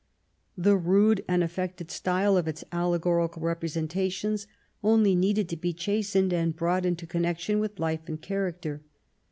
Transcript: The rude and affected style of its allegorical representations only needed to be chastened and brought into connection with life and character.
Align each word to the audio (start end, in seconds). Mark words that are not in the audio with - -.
The 0.57 0.75
rude 0.77 1.23
and 1.27 1.43
affected 1.43 1.91
style 1.91 2.35
of 2.35 2.47
its 2.47 2.63
allegorical 2.71 3.43
representations 3.43 4.47
only 4.83 5.13
needed 5.13 5.47
to 5.49 5.55
be 5.55 5.73
chastened 5.73 6.33
and 6.33 6.55
brought 6.55 6.87
into 6.87 7.05
connection 7.05 7.59
with 7.59 7.79
life 7.79 8.09
and 8.09 8.19
character. 8.19 8.81